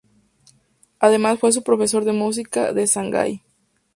[0.97, 3.43] Además fue su profesor de música de Shangai.